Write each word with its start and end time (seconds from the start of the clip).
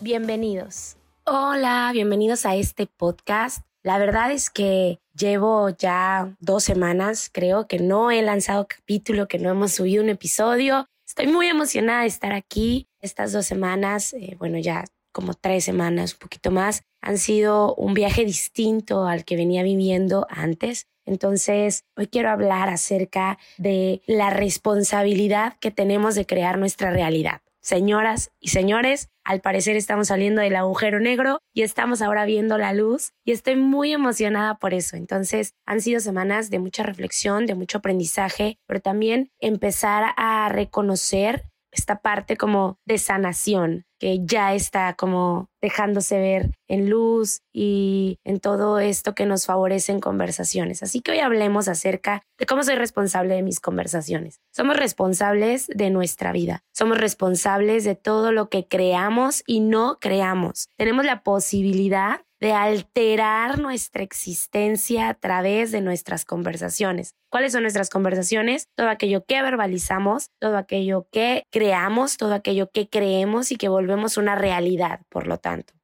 bienvenidos. 0.00 0.96
Hola, 1.24 1.90
bienvenidos 1.92 2.46
a 2.46 2.54
este 2.54 2.86
podcast. 2.86 3.64
La 3.82 3.98
verdad 3.98 4.32
es 4.32 4.50
que 4.50 4.98
llevo 5.16 5.70
ya 5.70 6.34
dos 6.40 6.64
semanas, 6.64 7.30
creo 7.32 7.66
que 7.66 7.78
no 7.78 8.10
he 8.10 8.22
lanzado 8.22 8.66
capítulo, 8.68 9.28
que 9.28 9.38
no 9.38 9.50
hemos 9.50 9.72
subido 9.72 10.02
un 10.02 10.08
episodio. 10.08 10.86
Estoy 11.06 11.28
muy 11.28 11.46
emocionada 11.46 12.02
de 12.02 12.08
estar 12.08 12.32
aquí. 12.32 12.88
Estas 13.00 13.32
dos 13.32 13.46
semanas, 13.46 14.12
eh, 14.12 14.36
bueno, 14.38 14.58
ya 14.58 14.84
como 15.12 15.34
tres 15.34 15.64
semanas, 15.64 16.14
un 16.14 16.18
poquito 16.18 16.50
más, 16.50 16.82
han 17.00 17.18
sido 17.18 17.74
un 17.76 17.94
viaje 17.94 18.24
distinto 18.24 19.06
al 19.06 19.24
que 19.24 19.36
venía 19.36 19.62
viviendo 19.62 20.26
antes. 20.28 20.88
Entonces, 21.06 21.84
hoy 21.96 22.08
quiero 22.08 22.30
hablar 22.30 22.68
acerca 22.68 23.38
de 23.56 24.02
la 24.06 24.30
responsabilidad 24.30 25.54
que 25.60 25.70
tenemos 25.70 26.16
de 26.16 26.26
crear 26.26 26.58
nuestra 26.58 26.90
realidad. 26.90 27.40
Señoras 27.66 28.30
y 28.38 28.50
señores, 28.50 29.08
al 29.24 29.40
parecer 29.40 29.74
estamos 29.74 30.06
saliendo 30.06 30.40
del 30.40 30.54
agujero 30.54 31.00
negro 31.00 31.40
y 31.52 31.62
estamos 31.62 32.00
ahora 32.00 32.24
viendo 32.24 32.58
la 32.58 32.72
luz 32.72 33.10
y 33.24 33.32
estoy 33.32 33.56
muy 33.56 33.92
emocionada 33.92 34.54
por 34.58 34.72
eso. 34.72 34.94
Entonces 34.94 35.54
han 35.66 35.80
sido 35.80 35.98
semanas 35.98 36.48
de 36.48 36.60
mucha 36.60 36.84
reflexión, 36.84 37.44
de 37.44 37.56
mucho 37.56 37.78
aprendizaje, 37.78 38.60
pero 38.68 38.78
también 38.78 39.32
empezar 39.40 40.14
a 40.16 40.48
reconocer 40.48 41.50
esta 41.72 42.02
parte 42.02 42.36
como 42.36 42.78
de 42.84 42.98
sanación 42.98 43.84
que 43.98 44.20
ya 44.24 44.54
está 44.54 44.94
como 44.94 45.48
dejándose 45.60 46.18
ver 46.18 46.50
en 46.68 46.90
luz 46.90 47.40
y 47.52 48.18
en 48.24 48.40
todo 48.40 48.78
esto 48.78 49.14
que 49.14 49.26
nos 49.26 49.46
favorece 49.46 49.92
en 49.92 50.00
conversaciones. 50.00 50.82
Así 50.82 51.00
que 51.00 51.12
hoy 51.12 51.20
hablemos 51.20 51.68
acerca 51.68 52.22
de 52.38 52.46
cómo 52.46 52.62
soy 52.62 52.76
responsable 52.76 53.34
de 53.34 53.42
mis 53.42 53.60
conversaciones. 53.60 54.40
Somos 54.54 54.76
responsables 54.76 55.66
de 55.68 55.90
nuestra 55.90 56.32
vida. 56.32 56.62
Somos 56.72 56.98
responsables 56.98 57.84
de 57.84 57.94
todo 57.94 58.32
lo 58.32 58.48
que 58.48 58.66
creamos 58.66 59.42
y 59.46 59.60
no 59.60 59.98
creamos. 60.00 60.68
Tenemos 60.76 61.04
la 61.04 61.22
posibilidad 61.22 62.20
de 62.40 62.52
alterar 62.52 63.58
nuestra 63.58 64.02
existencia 64.02 65.08
a 65.08 65.14
través 65.14 65.72
de 65.72 65.80
nuestras 65.80 66.24
conversaciones. 66.24 67.14
¿Cuáles 67.30 67.52
son 67.52 67.62
nuestras 67.62 67.90
conversaciones? 67.90 68.68
Todo 68.76 68.88
aquello 68.88 69.24
que 69.24 69.42
verbalizamos, 69.42 70.30
todo 70.38 70.56
aquello 70.56 71.08
que 71.10 71.44
creamos, 71.50 72.16
todo 72.16 72.34
aquello 72.34 72.70
que 72.70 72.88
creemos 72.88 73.52
y 73.52 73.56
que 73.56 73.68
volvemos 73.68 73.85
una 74.16 74.34
realidad, 74.34 75.00
por 75.08 75.26
lo 75.26 75.38
tanto. 75.38 75.74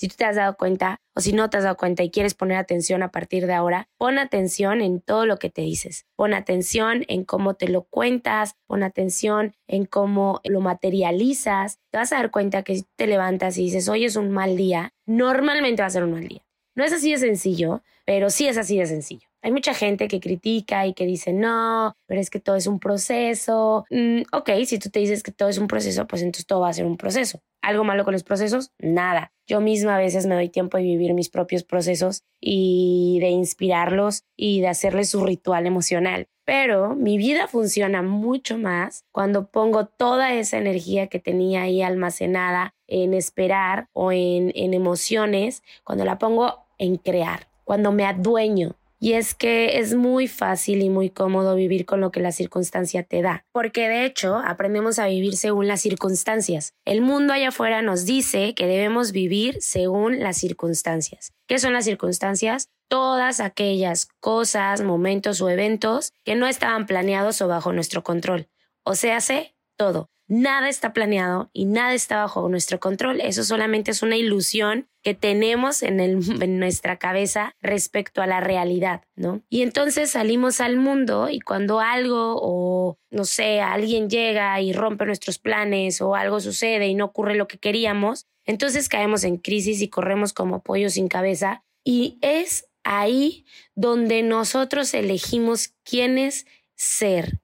Si 0.00 0.08
tú 0.08 0.14
te 0.16 0.24
has 0.24 0.36
dado 0.36 0.56
cuenta 0.56 1.02
o 1.14 1.20
si 1.20 1.34
no 1.34 1.50
te 1.50 1.58
has 1.58 1.64
dado 1.64 1.76
cuenta 1.76 2.02
y 2.02 2.10
quieres 2.10 2.32
poner 2.32 2.56
atención 2.56 3.02
a 3.02 3.10
partir 3.10 3.46
de 3.46 3.52
ahora, 3.52 3.90
pon 3.98 4.18
atención 4.18 4.80
en 4.80 5.02
todo 5.02 5.26
lo 5.26 5.38
que 5.38 5.50
te 5.50 5.60
dices. 5.60 6.06
Pon 6.16 6.32
atención 6.32 7.04
en 7.08 7.24
cómo 7.24 7.52
te 7.52 7.68
lo 7.68 7.82
cuentas, 7.82 8.54
pon 8.66 8.82
atención 8.82 9.54
en 9.66 9.84
cómo 9.84 10.40
lo 10.44 10.62
materializas. 10.62 11.80
Te 11.90 11.98
vas 11.98 12.14
a 12.14 12.16
dar 12.16 12.30
cuenta 12.30 12.62
que 12.62 12.76
si 12.76 12.84
te 12.96 13.06
levantas 13.06 13.58
y 13.58 13.64
dices, 13.64 13.90
hoy 13.90 14.06
es 14.06 14.16
un 14.16 14.30
mal 14.30 14.56
día, 14.56 14.94
normalmente 15.04 15.82
va 15.82 15.88
a 15.88 15.90
ser 15.90 16.04
un 16.04 16.12
mal 16.12 16.26
día. 16.26 16.46
No 16.74 16.82
es 16.82 16.94
así 16.94 17.10
de 17.10 17.18
sencillo, 17.18 17.82
pero 18.06 18.30
sí 18.30 18.48
es 18.48 18.56
así 18.56 18.78
de 18.78 18.86
sencillo. 18.86 19.28
Hay 19.42 19.52
mucha 19.52 19.74
gente 19.74 20.08
que 20.08 20.20
critica 20.20 20.86
y 20.86 20.94
que 20.94 21.04
dice, 21.04 21.34
no, 21.34 21.94
pero 22.06 22.22
es 22.22 22.30
que 22.30 22.40
todo 22.40 22.56
es 22.56 22.66
un 22.66 22.80
proceso. 22.80 23.84
Mm, 23.90 24.22
ok, 24.32 24.50
si 24.64 24.78
tú 24.78 24.88
te 24.88 25.00
dices 25.00 25.22
que 25.22 25.32
todo 25.32 25.50
es 25.50 25.58
un 25.58 25.66
proceso, 25.66 26.06
pues 26.06 26.22
entonces 26.22 26.46
todo 26.46 26.60
va 26.60 26.70
a 26.70 26.72
ser 26.72 26.86
un 26.86 26.96
proceso. 26.96 27.40
¿Algo 27.62 27.84
malo 27.84 28.04
con 28.04 28.12
los 28.12 28.22
procesos? 28.22 28.72
Nada. 28.78 29.32
Yo 29.46 29.60
misma 29.60 29.96
a 29.96 29.98
veces 29.98 30.26
me 30.26 30.34
doy 30.34 30.48
tiempo 30.48 30.76
de 30.76 30.84
vivir 30.84 31.12
mis 31.12 31.28
propios 31.28 31.64
procesos 31.64 32.24
y 32.40 33.18
de 33.20 33.28
inspirarlos 33.28 34.24
y 34.36 34.60
de 34.60 34.68
hacerles 34.68 35.10
su 35.10 35.24
ritual 35.24 35.66
emocional. 35.66 36.28
Pero 36.44 36.96
mi 36.96 37.18
vida 37.18 37.48
funciona 37.48 38.02
mucho 38.02 38.58
más 38.58 39.04
cuando 39.12 39.50
pongo 39.50 39.86
toda 39.86 40.32
esa 40.34 40.58
energía 40.58 41.08
que 41.08 41.20
tenía 41.20 41.62
ahí 41.62 41.82
almacenada 41.82 42.74
en 42.86 43.14
esperar 43.14 43.88
o 43.92 44.10
en, 44.10 44.52
en 44.54 44.74
emociones, 44.74 45.62
cuando 45.84 46.04
la 46.04 46.18
pongo 46.18 46.66
en 46.78 46.96
crear, 46.96 47.48
cuando 47.64 47.92
me 47.92 48.04
adueño 48.04 48.76
y 49.00 49.14
es 49.14 49.34
que 49.34 49.78
es 49.78 49.94
muy 49.94 50.28
fácil 50.28 50.82
y 50.82 50.90
muy 50.90 51.08
cómodo 51.08 51.56
vivir 51.56 51.86
con 51.86 52.00
lo 52.00 52.12
que 52.12 52.20
la 52.20 52.32
circunstancia 52.32 53.02
te 53.02 53.22
da, 53.22 53.46
porque 53.50 53.88
de 53.88 54.04
hecho 54.04 54.36
aprendemos 54.36 54.98
a 54.98 55.06
vivir 55.06 55.36
según 55.36 55.66
las 55.66 55.80
circunstancias. 55.80 56.74
El 56.84 57.00
mundo 57.00 57.32
allá 57.32 57.48
afuera 57.48 57.80
nos 57.80 58.04
dice 58.04 58.54
que 58.54 58.66
debemos 58.66 59.12
vivir 59.12 59.56
según 59.62 60.20
las 60.20 60.36
circunstancias. 60.36 61.32
¿Qué 61.48 61.58
son 61.58 61.72
las 61.72 61.86
circunstancias? 61.86 62.68
Todas 62.88 63.40
aquellas 63.40 64.08
cosas, 64.20 64.82
momentos 64.82 65.40
o 65.40 65.48
eventos 65.48 66.12
que 66.24 66.34
no 66.34 66.46
estaban 66.46 66.86
planeados 66.86 67.40
o 67.40 67.48
bajo 67.48 67.72
nuestro 67.72 68.02
control. 68.02 68.48
O 68.84 68.94
sea, 68.96 69.20
sé 69.20 69.54
todo. 69.76 70.10
Nada 70.30 70.68
está 70.68 70.92
planeado 70.92 71.50
y 71.52 71.64
nada 71.64 71.92
está 71.92 72.18
bajo 72.18 72.48
nuestro 72.48 72.78
control. 72.78 73.20
Eso 73.20 73.42
solamente 73.42 73.90
es 73.90 74.00
una 74.00 74.16
ilusión 74.16 74.88
que 75.02 75.12
tenemos 75.12 75.82
en, 75.82 75.98
en, 76.40 76.58
nuestra 76.60 77.00
cabeza 77.00 77.56
respecto 77.60 78.22
a 78.22 78.28
la 78.28 78.38
realidad, 78.38 79.02
¿no? 79.16 79.42
Y 79.48 79.62
entonces 79.62 80.12
salimos 80.12 80.60
al 80.60 80.76
mundo 80.76 81.28
y 81.28 81.40
cuando 81.40 81.80
algo 81.80 82.36
o, 82.40 82.96
no 83.10 83.24
sé, 83.24 83.60
alguien 83.60 84.08
llega 84.08 84.60
y 84.60 84.72
rompe 84.72 85.04
nuestros 85.04 85.40
planes 85.40 86.00
o 86.00 86.14
algo 86.14 86.38
sucede 86.38 86.86
y 86.86 86.94
no 86.94 87.06
ocurre 87.06 87.34
lo 87.34 87.48
que 87.48 87.58
queríamos, 87.58 88.28
entonces 88.44 88.88
caemos 88.88 89.24
en 89.24 89.36
crisis 89.36 89.82
y 89.82 89.88
corremos 89.88 90.32
como 90.32 90.62
pollo 90.62 90.90
sin 90.90 91.08
cabeza 91.08 91.64
y 91.82 92.18
es 92.22 92.68
ahí 92.84 93.44
donde 93.74 94.22
nosotros 94.22 94.94
elegimos 94.94 95.74
quiénes 95.82 96.46
ser 96.76 97.40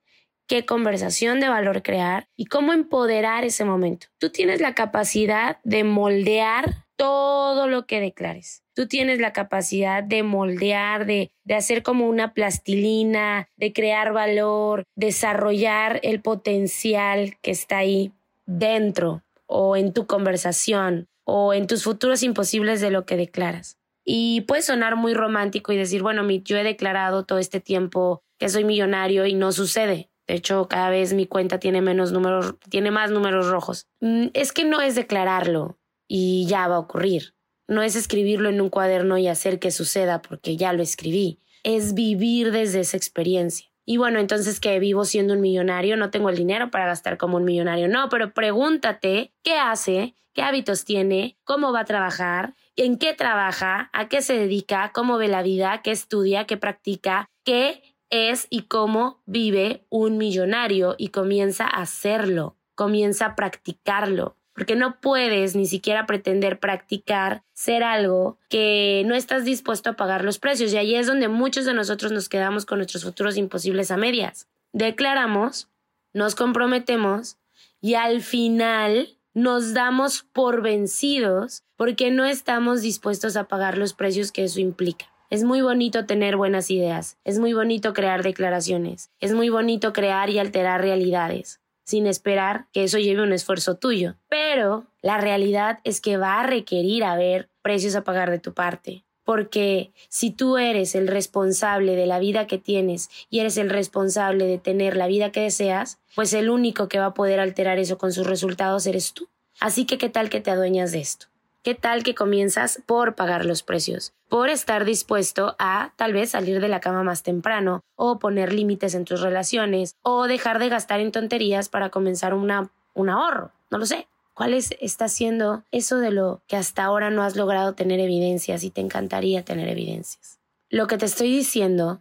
qué 0.46 0.64
conversación 0.64 1.40
de 1.40 1.48
valor 1.48 1.82
crear 1.82 2.28
y 2.36 2.46
cómo 2.46 2.72
empoderar 2.72 3.44
ese 3.44 3.64
momento. 3.64 4.06
Tú 4.18 4.30
tienes 4.30 4.60
la 4.60 4.74
capacidad 4.74 5.58
de 5.64 5.84
moldear 5.84 6.86
todo 6.96 7.68
lo 7.68 7.86
que 7.86 8.00
declares. 8.00 8.62
Tú 8.74 8.88
tienes 8.88 9.20
la 9.20 9.32
capacidad 9.32 10.02
de 10.02 10.22
moldear, 10.22 11.06
de, 11.06 11.30
de 11.44 11.54
hacer 11.54 11.82
como 11.82 12.08
una 12.08 12.32
plastilina, 12.32 13.48
de 13.56 13.72
crear 13.72 14.12
valor, 14.12 14.84
desarrollar 14.94 16.00
el 16.02 16.20
potencial 16.20 17.36
que 17.42 17.50
está 17.50 17.78
ahí 17.78 18.12
dentro 18.46 19.22
o 19.46 19.76
en 19.76 19.92
tu 19.92 20.06
conversación 20.06 21.08
o 21.24 21.54
en 21.54 21.66
tus 21.66 21.84
futuros 21.84 22.22
imposibles 22.22 22.80
de 22.80 22.90
lo 22.90 23.04
que 23.04 23.16
declaras. 23.16 23.78
Y 24.04 24.42
puede 24.42 24.62
sonar 24.62 24.96
muy 24.96 25.14
romántico 25.14 25.72
y 25.72 25.76
decir, 25.76 26.02
bueno, 26.02 26.26
yo 26.30 26.56
he 26.56 26.62
declarado 26.62 27.24
todo 27.24 27.38
este 27.38 27.60
tiempo 27.60 28.22
que 28.38 28.48
soy 28.48 28.64
millonario 28.64 29.26
y 29.26 29.34
no 29.34 29.52
sucede. 29.52 30.10
De 30.26 30.34
hecho, 30.34 30.68
cada 30.68 30.90
vez 30.90 31.12
mi 31.12 31.26
cuenta 31.26 31.58
tiene 31.58 31.80
menos 31.80 32.12
números, 32.12 32.54
tiene 32.68 32.90
más 32.90 33.10
números 33.10 33.48
rojos. 33.48 33.86
Mm, 34.00 34.26
es 34.34 34.52
que 34.52 34.64
no 34.64 34.80
es 34.80 34.94
declararlo 34.94 35.78
y 36.08 36.46
ya 36.46 36.66
va 36.68 36.76
a 36.76 36.80
ocurrir. 36.80 37.34
No 37.68 37.82
es 37.82 37.96
escribirlo 37.96 38.48
en 38.48 38.60
un 38.60 38.70
cuaderno 38.70 39.18
y 39.18 39.28
hacer 39.28 39.58
que 39.58 39.70
suceda 39.70 40.22
porque 40.22 40.56
ya 40.56 40.72
lo 40.72 40.82
escribí. 40.82 41.40
Es 41.62 41.94
vivir 41.94 42.52
desde 42.52 42.80
esa 42.80 42.96
experiencia. 42.96 43.66
Y 43.84 43.98
bueno, 43.98 44.18
entonces 44.18 44.58
que 44.58 44.78
vivo 44.80 45.04
siendo 45.04 45.34
un 45.34 45.40
millonario, 45.40 45.96
no 45.96 46.10
tengo 46.10 46.28
el 46.28 46.36
dinero 46.36 46.70
para 46.70 46.86
gastar 46.86 47.16
como 47.18 47.36
un 47.36 47.44
millonario. 47.44 47.88
No, 47.88 48.08
pero 48.08 48.34
pregúntate 48.34 49.32
qué 49.44 49.54
hace, 49.54 50.16
qué 50.32 50.42
hábitos 50.42 50.84
tiene, 50.84 51.38
cómo 51.44 51.72
va 51.72 51.80
a 51.80 51.84
trabajar, 51.84 52.54
en 52.74 52.98
qué 52.98 53.14
trabaja, 53.14 53.90
a 53.92 54.08
qué 54.08 54.22
se 54.22 54.34
dedica, 54.34 54.90
cómo 54.92 55.18
ve 55.18 55.28
la 55.28 55.42
vida, 55.42 55.82
qué 55.82 55.92
estudia, 55.92 56.46
qué 56.46 56.56
practica, 56.56 57.30
qué 57.44 57.95
es 58.10 58.46
y 58.50 58.62
cómo 58.62 59.20
vive 59.26 59.84
un 59.88 60.18
millonario 60.18 60.94
y 60.98 61.08
comienza 61.08 61.64
a 61.64 61.82
hacerlo, 61.82 62.56
comienza 62.74 63.26
a 63.26 63.36
practicarlo 63.36 64.36
porque 64.56 64.74
no 64.74 64.98
puedes 65.00 65.54
ni 65.54 65.66
siquiera 65.66 66.06
pretender 66.06 66.58
practicar 66.58 67.42
ser 67.52 67.82
algo 67.82 68.38
que 68.48 69.02
no 69.04 69.14
estás 69.14 69.44
dispuesto 69.44 69.90
a 69.90 69.96
pagar 69.96 70.24
los 70.24 70.38
precios. 70.38 70.72
Y 70.72 70.78
ahí 70.78 70.94
es 70.94 71.06
donde 71.06 71.28
muchos 71.28 71.66
de 71.66 71.74
nosotros 71.74 72.10
nos 72.10 72.30
quedamos 72.30 72.64
con 72.64 72.78
nuestros 72.78 73.04
futuros 73.04 73.36
imposibles 73.36 73.90
a 73.90 73.98
medias. 73.98 74.48
Declaramos, 74.72 75.68
nos 76.14 76.34
comprometemos 76.34 77.36
y 77.82 77.94
al 77.94 78.22
final 78.22 79.18
nos 79.34 79.74
damos 79.74 80.22
por 80.22 80.62
vencidos 80.62 81.62
porque 81.76 82.10
no 82.10 82.24
estamos 82.24 82.80
dispuestos 82.80 83.36
a 83.36 83.44
pagar 83.44 83.76
los 83.76 83.92
precios 83.92 84.32
que 84.32 84.44
eso 84.44 84.60
implica. 84.60 85.04
Es 85.28 85.42
muy 85.42 85.60
bonito 85.60 86.06
tener 86.06 86.36
buenas 86.36 86.70
ideas, 86.70 87.18
es 87.24 87.40
muy 87.40 87.52
bonito 87.52 87.92
crear 87.92 88.22
declaraciones, 88.22 89.10
es 89.18 89.32
muy 89.32 89.48
bonito 89.48 89.92
crear 89.92 90.30
y 90.30 90.38
alterar 90.38 90.80
realidades, 90.80 91.60
sin 91.84 92.06
esperar 92.06 92.66
que 92.72 92.84
eso 92.84 92.98
lleve 92.98 93.22
un 93.22 93.32
esfuerzo 93.32 93.76
tuyo. 93.76 94.14
Pero 94.28 94.86
la 95.02 95.18
realidad 95.18 95.80
es 95.82 96.00
que 96.00 96.16
va 96.16 96.38
a 96.38 96.46
requerir 96.46 97.02
haber 97.02 97.50
precios 97.60 97.96
a 97.96 98.04
pagar 98.04 98.30
de 98.30 98.38
tu 98.38 98.54
parte. 98.54 99.04
Porque 99.24 99.92
si 100.08 100.30
tú 100.30 100.56
eres 100.56 100.94
el 100.94 101.08
responsable 101.08 101.96
de 101.96 102.06
la 102.06 102.20
vida 102.20 102.46
que 102.46 102.58
tienes 102.58 103.10
y 103.28 103.40
eres 103.40 103.56
el 103.56 103.70
responsable 103.70 104.46
de 104.46 104.58
tener 104.58 104.96
la 104.96 105.08
vida 105.08 105.32
que 105.32 105.40
deseas, 105.40 105.98
pues 106.14 106.32
el 106.32 106.48
único 106.48 106.86
que 106.86 107.00
va 107.00 107.06
a 107.06 107.14
poder 107.14 107.40
alterar 107.40 107.80
eso 107.80 107.98
con 107.98 108.12
sus 108.12 108.28
resultados 108.28 108.86
eres 108.86 109.12
tú. 109.12 109.28
Así 109.58 109.84
que, 109.84 109.98
¿qué 109.98 110.08
tal 110.08 110.30
que 110.30 110.40
te 110.40 110.52
adueñas 110.52 110.92
de 110.92 111.00
esto? 111.00 111.26
¿Qué 111.66 111.74
tal 111.74 112.04
que 112.04 112.14
comienzas 112.14 112.80
por 112.86 113.16
pagar 113.16 113.44
los 113.44 113.64
precios? 113.64 114.12
Por 114.28 114.50
estar 114.50 114.84
dispuesto 114.84 115.56
a 115.58 115.92
tal 115.96 116.12
vez 116.12 116.30
salir 116.30 116.60
de 116.60 116.68
la 116.68 116.78
cama 116.78 117.02
más 117.02 117.24
temprano 117.24 117.80
o 117.96 118.20
poner 118.20 118.52
límites 118.52 118.94
en 118.94 119.04
tus 119.04 119.20
relaciones 119.20 119.96
o 120.04 120.28
dejar 120.28 120.60
de 120.60 120.68
gastar 120.68 121.00
en 121.00 121.10
tonterías 121.10 121.68
para 121.68 121.90
comenzar 121.90 122.34
una, 122.34 122.70
un 122.94 123.08
ahorro. 123.08 123.50
No 123.68 123.78
lo 123.78 123.86
sé. 123.86 124.06
¿Cuál 124.32 124.54
es, 124.54 124.76
está 124.80 125.08
siendo 125.08 125.64
eso 125.72 125.96
de 125.96 126.12
lo 126.12 126.40
que 126.46 126.54
hasta 126.54 126.84
ahora 126.84 127.10
no 127.10 127.24
has 127.24 127.34
logrado 127.34 127.74
tener 127.74 127.98
evidencias 127.98 128.62
y 128.62 128.70
te 128.70 128.80
encantaría 128.80 129.44
tener 129.44 129.68
evidencias? 129.68 130.38
Lo 130.68 130.86
que 130.86 130.98
te 130.98 131.06
estoy 131.06 131.32
diciendo 131.32 132.00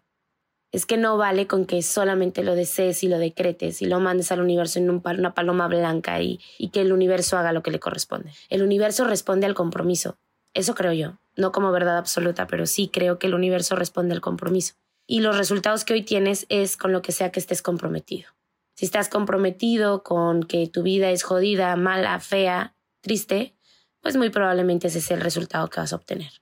es 0.76 0.86
que 0.86 0.98
no 0.98 1.16
vale 1.16 1.48
con 1.48 1.66
que 1.66 1.82
solamente 1.82 2.44
lo 2.44 2.54
desees 2.54 3.02
y 3.04 3.08
lo 3.08 3.18
decretes 3.18 3.82
y 3.82 3.86
lo 3.86 4.02
mandes 4.02 4.34
al 4.34 4.42
universo 4.42 4.78
en 4.78 4.90
una 4.90 5.34
paloma 5.34 5.70
blanca 5.70 6.22
y, 6.22 6.42
y 6.58 6.68
que 6.68 6.82
el 6.82 6.92
universo 6.92 7.38
haga 7.38 7.54
lo 7.54 7.64
que 7.64 7.72
le 7.72 7.80
corresponde. 7.80 8.34
El 8.50 8.62
universo 8.62 9.06
responde 9.06 9.46
al 9.46 9.54
compromiso. 9.54 10.18
Eso 10.54 10.76
creo 10.76 10.92
yo. 10.92 11.18
No 11.38 11.54
como 11.54 11.72
verdad 11.72 11.98
absoluta, 11.98 12.46
pero 12.46 12.66
sí 12.66 12.90
creo 12.90 13.20
que 13.20 13.28
el 13.28 13.36
universo 13.36 13.78
responde 13.78 14.16
al 14.16 14.20
compromiso. 14.20 14.74
Y 15.08 15.22
los 15.22 15.38
resultados 15.38 15.86
que 15.86 15.94
hoy 15.94 16.02
tienes 16.02 16.46
es 16.50 16.76
con 16.76 16.92
lo 16.92 17.02
que 17.02 17.14
sea 17.14 17.32
que 17.32 17.40
estés 17.40 17.62
comprometido. 17.62 18.32
Si 18.74 18.84
estás 18.84 19.08
comprometido 19.08 20.04
con 20.04 20.44
que 20.44 20.68
tu 20.68 20.84
vida 20.84 21.10
es 21.10 21.24
jodida, 21.24 21.78
mala, 21.78 22.20
fea, 22.20 22.76
triste, 23.00 23.56
pues 24.02 24.18
muy 24.18 24.30
probablemente 24.30 24.88
ese 24.88 25.00
es 25.00 25.10
el 25.10 25.22
resultado 25.22 25.70
que 25.70 25.80
vas 25.80 25.94
a 25.94 25.96
obtener. 25.96 26.34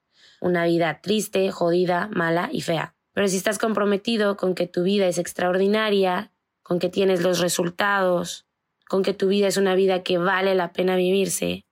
Una 0.41 0.65
vida 0.65 1.01
triste, 1.03 1.51
jodida, 1.51 2.09
mala 2.11 2.49
y 2.51 2.61
fea. 2.61 2.95
Pero 3.13 3.27
si 3.27 3.37
estás 3.37 3.59
comprometido 3.59 4.37
con 4.37 4.55
que 4.55 4.67
tu 4.67 4.83
vida 4.83 5.07
es 5.07 5.17
extraordinaria, 5.17 6.31
con 6.63 6.79
que 6.79 6.89
tienes 6.89 7.21
los 7.21 7.39
resultados, 7.39 8.45
con 8.87 9.03
que 9.03 9.13
tu 9.13 9.27
vida 9.27 9.47
es 9.47 9.57
una 9.57 9.75
vida 9.75 10.03
que 10.03 10.17
vale 10.17 10.55
la 10.55 10.73
pena 10.73 10.95
vivirse, 10.95 11.65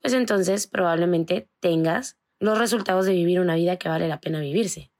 pues 0.00 0.14
entonces 0.14 0.66
probablemente 0.66 1.48
tengas 1.60 2.16
los 2.40 2.58
resultados 2.58 3.06
de 3.06 3.12
vivir 3.12 3.40
una 3.40 3.56
vida 3.56 3.76
que 3.76 3.88
vale 3.88 4.08
la 4.08 4.20
pena 4.20 4.40
vivirse. 4.40 4.90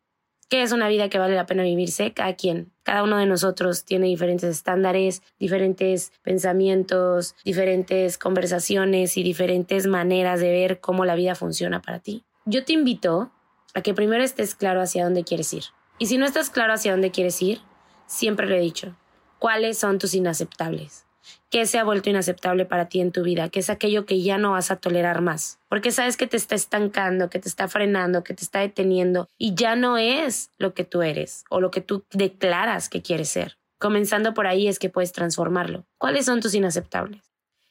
¿Qué 0.48 0.62
es 0.62 0.72
una 0.72 0.88
vida 0.88 1.10
que 1.10 1.18
vale 1.18 1.34
la 1.34 1.44
pena 1.44 1.62
vivirse? 1.62 2.14
Cada 2.14 2.34
quien, 2.34 2.72
cada 2.82 3.02
uno 3.02 3.18
de 3.18 3.26
nosotros 3.26 3.84
tiene 3.84 4.06
diferentes 4.06 4.48
estándares, 4.48 5.22
diferentes 5.38 6.10
pensamientos, 6.22 7.34
diferentes 7.44 8.16
conversaciones 8.16 9.18
y 9.18 9.22
diferentes 9.22 9.86
maneras 9.86 10.40
de 10.40 10.50
ver 10.50 10.80
cómo 10.80 11.04
la 11.04 11.16
vida 11.16 11.34
funciona 11.34 11.82
para 11.82 11.98
ti. 11.98 12.24
Yo 12.46 12.64
te 12.64 12.72
invito 12.72 13.30
a 13.74 13.82
que 13.82 13.92
primero 13.92 14.24
estés 14.24 14.54
claro 14.54 14.80
hacia 14.80 15.04
dónde 15.04 15.22
quieres 15.22 15.52
ir. 15.52 15.64
Y 15.98 16.06
si 16.06 16.16
no 16.16 16.26
estás 16.26 16.50
claro 16.50 16.72
hacia 16.72 16.92
dónde 16.92 17.10
quieres 17.10 17.42
ir, 17.42 17.60
siempre 18.06 18.46
lo 18.46 18.54
he 18.54 18.60
dicho, 18.60 18.94
¿cuáles 19.38 19.78
son 19.78 19.98
tus 19.98 20.14
inaceptables? 20.14 21.06
¿Qué 21.50 21.66
se 21.66 21.78
ha 21.78 21.84
vuelto 21.84 22.08
inaceptable 22.08 22.66
para 22.66 22.88
ti 22.88 23.00
en 23.00 23.10
tu 23.10 23.22
vida? 23.22 23.48
¿Qué 23.48 23.58
es 23.58 23.68
aquello 23.68 24.06
que 24.06 24.22
ya 24.22 24.38
no 24.38 24.52
vas 24.52 24.70
a 24.70 24.76
tolerar 24.76 25.22
más? 25.22 25.58
Porque 25.68 25.90
sabes 25.90 26.16
que 26.16 26.26
te 26.26 26.36
está 26.36 26.54
estancando, 26.54 27.30
que 27.30 27.38
te 27.38 27.48
está 27.48 27.68
frenando, 27.68 28.22
que 28.22 28.34
te 28.34 28.44
está 28.44 28.60
deteniendo 28.60 29.28
y 29.38 29.54
ya 29.54 29.74
no 29.74 29.98
es 29.98 30.50
lo 30.58 30.72
que 30.72 30.84
tú 30.84 31.02
eres 31.02 31.44
o 31.50 31.60
lo 31.60 31.70
que 31.70 31.80
tú 31.80 32.04
declaras 32.12 32.88
que 32.88 33.02
quieres 33.02 33.30
ser. 33.30 33.58
Comenzando 33.78 34.34
por 34.34 34.46
ahí 34.46 34.68
es 34.68 34.78
que 34.78 34.90
puedes 34.90 35.12
transformarlo. 35.12 35.84
¿Cuáles 35.98 36.26
son 36.26 36.40
tus 36.40 36.54
inaceptables? 36.54 37.22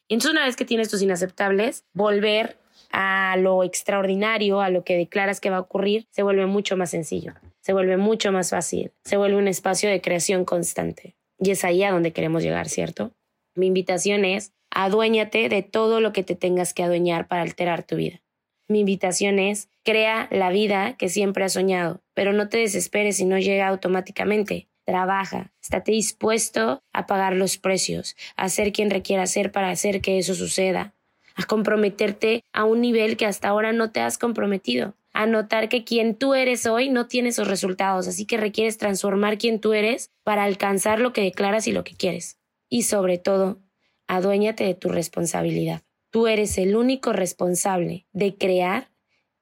Y 0.07 0.15
entonces 0.15 0.31
una 0.31 0.45
vez 0.45 0.55
que 0.55 0.65
tienes 0.65 0.89
tus 0.89 1.01
inaceptables, 1.01 1.85
volver 1.93 2.57
a 2.91 3.35
lo 3.37 3.63
extraordinario, 3.63 4.61
a 4.61 4.69
lo 4.69 4.83
que 4.83 4.97
declaras 4.97 5.39
que 5.39 5.49
va 5.49 5.57
a 5.57 5.61
ocurrir, 5.61 6.07
se 6.11 6.23
vuelve 6.23 6.45
mucho 6.45 6.77
más 6.77 6.91
sencillo 6.91 7.33
se 7.67 7.73
vuelve 7.73 7.97
mucho 7.97 8.31
más 8.31 8.51
fácil, 8.51 8.93
se 9.03 9.17
vuelve 9.17 9.35
un 9.35 9.49
espacio 9.49 9.89
de 9.89 9.99
creación 9.99 10.45
constante. 10.45 11.17
Y 11.37 11.51
es 11.51 11.65
ahí 11.65 11.83
a 11.83 11.91
donde 11.91 12.13
queremos 12.13 12.41
llegar, 12.41 12.69
¿cierto? 12.69 13.11
Mi 13.55 13.67
invitación 13.67 14.23
es, 14.23 14.53
aduéñate 14.71 15.49
de 15.49 15.63
todo 15.63 15.99
lo 15.99 16.13
que 16.13 16.23
te 16.23 16.35
tengas 16.35 16.73
que 16.73 16.83
adueñar 16.83 17.27
para 17.27 17.41
alterar 17.41 17.83
tu 17.83 17.97
vida. 17.97 18.21
Mi 18.69 18.79
invitación 18.79 19.37
es, 19.37 19.67
crea 19.83 20.29
la 20.31 20.49
vida 20.49 20.95
que 20.95 21.09
siempre 21.09 21.43
has 21.43 21.51
soñado, 21.51 22.01
pero 22.13 22.31
no 22.31 22.47
te 22.47 22.57
desesperes 22.57 23.17
si 23.17 23.25
no 23.25 23.37
llega 23.37 23.67
automáticamente. 23.67 24.69
Trabaja, 24.85 25.51
estate 25.61 25.91
dispuesto 25.91 26.85
a 26.93 27.05
pagar 27.05 27.35
los 27.35 27.57
precios, 27.57 28.15
a 28.37 28.47
ser 28.47 28.71
quien 28.71 28.89
requiera 28.89 29.27
ser 29.27 29.51
para 29.51 29.71
hacer 29.71 29.99
que 29.99 30.19
eso 30.19 30.35
suceda, 30.35 30.95
a 31.37 31.45
comprometerte 31.45 32.43
a 32.51 32.65
un 32.65 32.81
nivel 32.81 33.15
que 33.15 33.25
hasta 33.25 33.47
ahora 33.47 33.71
no 33.71 33.91
te 33.91 34.01
has 34.01 34.17
comprometido 34.17 34.95
a 35.17 35.25
notar 35.25 35.67
que 35.67 35.83
quien 35.83 36.13
tú 36.13 36.35
eres 36.35 36.67
hoy 36.67 36.89
no 36.89 37.07
tiene 37.07 37.29
esos 37.29 37.47
resultados, 37.47 38.07
así 38.07 38.25
que 38.25 38.37
requieres 38.37 38.77
transformar 38.77 39.39
quien 39.39 39.59
tú 39.59 39.73
eres 39.73 40.11
para 40.23 40.43
alcanzar 40.43 40.99
lo 40.99 41.11
que 41.11 41.21
declaras 41.21 41.67
y 41.67 41.71
lo 41.71 41.83
que 41.83 41.95
quieres. 41.95 42.37
Y 42.69 42.83
sobre 42.83 43.17
todo, 43.17 43.57
aduéñate 44.05 44.63
de 44.63 44.75
tu 44.75 44.89
responsabilidad. 44.89 45.81
Tú 46.11 46.27
eres 46.27 46.59
el 46.59 46.75
único 46.75 47.13
responsable 47.13 48.05
de 48.11 48.35
crear 48.35 48.91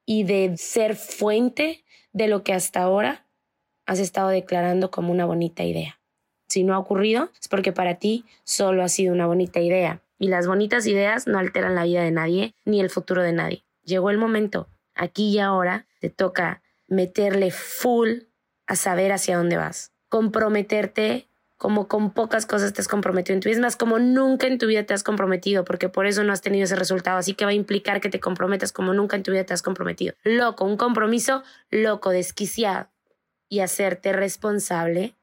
y 0.06 0.22
de 0.24 0.56
ser 0.56 0.96
fuente 0.96 1.84
de 2.14 2.28
lo 2.28 2.42
que 2.42 2.54
hasta 2.54 2.80
ahora 2.80 3.26
has 3.84 3.98
estado 3.98 4.30
declarando 4.30 4.90
como 4.90 5.12
una 5.12 5.26
bonita 5.26 5.62
idea. 5.62 6.00
Si 6.48 6.64
no 6.64 6.74
ha 6.74 6.78
ocurrido, 6.78 7.28
es 7.38 7.48
porque 7.48 7.72
para 7.72 7.96
ti 7.96 8.24
solo 8.44 8.82
ha 8.82 8.88
sido 8.88 9.12
una 9.12 9.26
bonita 9.26 9.60
idea. 9.60 10.02
Y 10.18 10.28
las 10.28 10.46
bonitas 10.46 10.86
ideas 10.86 11.26
no 11.26 11.38
alteran 11.38 11.74
la 11.74 11.84
vida 11.84 12.02
de 12.02 12.10
nadie 12.10 12.54
ni 12.64 12.80
el 12.80 12.90
futuro 12.90 13.22
de 13.22 13.32
nadie. 13.32 13.64
Llegó 13.84 14.10
el 14.10 14.18
momento 14.18 14.68
aquí 14.94 15.28
y 15.30 15.38
ahora 15.38 15.86
te 16.00 16.10
toca 16.10 16.62
meterle 16.88 17.50
full 17.50 18.20
a 18.66 18.76
saber 18.76 19.12
hacia 19.12 19.36
dónde 19.36 19.56
vas, 19.56 19.92
comprometerte 20.08 21.28
como 21.56 21.88
con 21.88 22.10
pocas 22.10 22.44
cosas 22.44 22.72
te 22.72 22.80
has 22.82 22.88
comprometido 22.88 23.34
en 23.34 23.40
tu 23.40 23.48
vida, 23.48 23.56
es 23.56 23.62
más, 23.62 23.76
como 23.76 23.98
nunca 23.98 24.46
en 24.46 24.58
tu 24.58 24.66
vida 24.66 24.84
te 24.84 24.92
has 24.92 25.02
comprometido, 25.02 25.64
porque 25.64 25.88
por 25.88 26.06
eso 26.06 26.22
no 26.22 26.32
has 26.32 26.42
tenido 26.42 26.64
ese 26.64 26.76
resultado, 26.76 27.18
así 27.18 27.34
que 27.34 27.44
va 27.44 27.52
a 27.52 27.54
implicar 27.54 28.00
que 28.00 28.10
te 28.10 28.20
comprometas 28.20 28.72
como 28.72 28.92
nunca 28.92 29.16
en 29.16 29.22
tu 29.22 29.32
vida 29.32 29.44
te 29.44 29.54
has 29.54 29.62
comprometido. 29.62 30.14
Loco, 30.22 30.64
un 30.64 30.76
compromiso 30.76 31.42
loco, 31.70 32.10
desquiciado, 32.10 32.88
y 33.48 33.60
hacerte 33.60 34.12
responsable 34.12 35.14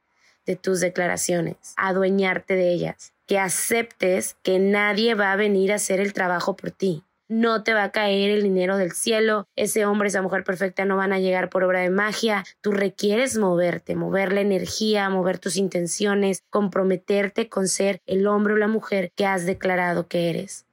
de 0.46 0.56
tus 0.56 0.80
declaraciones, 0.80 1.58
adueñarte 1.78 2.56
de 2.56 2.72
ellas, 2.72 3.13
que 3.26 3.40
aceptes 3.40 4.36
que 4.44 4.60
nadie 4.60 5.16
va 5.16 5.32
a 5.32 5.38
venir 5.38 5.72
a 5.72 5.76
hacer 5.76 6.00
el 6.00 6.14
trabajo 6.14 6.56
por 6.56 6.72
ti, 6.72 7.04
no 7.34 7.64
te 7.64 7.74
va 7.74 7.84
a 7.86 7.92
caer 7.92 8.30
el 8.30 8.44
dinero 8.44 8.78
del 8.78 8.92
cielo, 8.92 9.48
ese 9.56 9.86
hombre, 9.86 10.10
esa 10.10 10.22
mujer 10.22 10.44
perfecta 10.44 10.86
no 10.86 10.98
van 10.98 11.14
a 11.14 11.20
llegar 11.20 11.50
por 11.50 11.64
obra 11.64 11.80
de 11.80 11.90
magia, 11.90 12.44
tú 12.62 12.72
requieres 12.72 13.38
moverte, 13.38 13.96
mover 13.96 14.34
la 14.34 14.42
energía, 14.42 15.10
mover 15.10 15.40
tus 15.40 15.56
intenciones, 15.56 16.44
comprometerte 16.50 17.50
con 17.50 17.68
ser 17.68 18.02
el 18.06 18.28
hombre 18.28 18.54
o 18.54 18.58
la 18.58 18.68
mujer 18.68 19.12
que 19.16 19.26
has 19.26 19.46
declarado 19.46 20.08
que 20.08 20.30
eres 20.30 20.66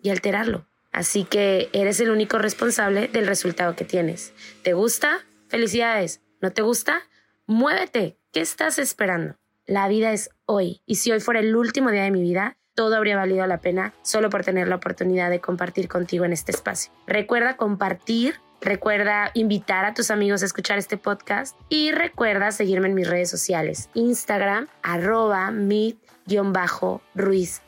y 0.00 0.10
alterarlo. 0.10 0.66
Así 0.92 1.24
que 1.24 1.68
eres 1.74 2.00
el 2.00 2.10
único 2.10 2.38
responsable 2.38 3.08
del 3.08 3.26
resultado 3.26 3.76
que 3.76 3.84
tienes. 3.84 4.32
¿Te 4.62 4.72
gusta? 4.72 5.26
Felicidades. 5.48 6.22
¿No 6.40 6.52
te 6.52 6.62
gusta? 6.62 7.02
Muévete. 7.46 8.16
¿Qué 8.32 8.40
estás 8.40 8.78
esperando? 8.78 9.36
La 9.66 9.88
vida 9.88 10.12
es 10.12 10.30
hoy 10.44 10.80
y 10.86 10.94
si 10.94 11.10
hoy 11.10 11.18
fuera 11.18 11.40
el 11.40 11.56
último 11.56 11.90
día 11.90 12.04
de 12.04 12.12
mi 12.12 12.22
vida, 12.22 12.56
todo 12.76 12.94
habría 12.94 13.16
valido 13.16 13.44
la 13.48 13.60
pena 13.60 13.94
solo 14.02 14.30
por 14.30 14.44
tener 14.44 14.68
la 14.68 14.76
oportunidad 14.76 15.28
de 15.28 15.40
compartir 15.40 15.88
contigo 15.88 16.24
en 16.24 16.32
este 16.32 16.52
espacio. 16.52 16.92
Recuerda 17.08 17.56
compartir, 17.56 18.36
recuerda 18.60 19.32
invitar 19.34 19.84
a 19.84 19.92
tus 19.92 20.12
amigos 20.12 20.42
a 20.42 20.46
escuchar 20.46 20.78
este 20.78 20.98
podcast 20.98 21.56
y 21.68 21.90
recuerda 21.90 22.52
seguirme 22.52 22.86
en 22.86 22.94
mis 22.94 23.08
redes 23.08 23.28
sociales, 23.28 23.90
Instagram, 23.94 24.68
arroba 24.84 25.50
mit-ruiz- 25.50 27.60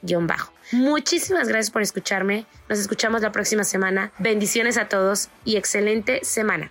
Muchísimas 0.70 1.48
gracias 1.48 1.72
por 1.72 1.82
escucharme. 1.82 2.46
Nos 2.68 2.78
escuchamos 2.78 3.22
la 3.22 3.32
próxima 3.32 3.64
semana. 3.64 4.12
Bendiciones 4.18 4.78
a 4.78 4.88
todos 4.88 5.30
y 5.44 5.56
excelente 5.56 6.20
semana. 6.22 6.70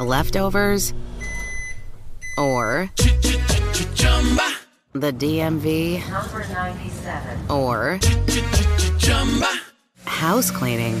Leftovers, 0.00 0.92
or 2.38 2.90
the 4.92 5.12
DMV, 5.12 6.02
or 7.50 8.00
house 10.04 10.50
cleaning, 10.50 11.00